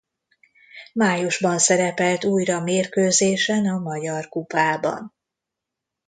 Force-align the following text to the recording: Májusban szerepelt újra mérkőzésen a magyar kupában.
Májusban 0.93 1.57
szerepelt 1.57 2.23
újra 2.25 2.61
mérkőzésen 2.63 3.65
a 3.67 3.77
magyar 3.79 4.29
kupában. 4.29 5.15